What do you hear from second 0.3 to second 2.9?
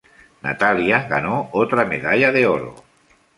Natalia ganó otra medalla de oro.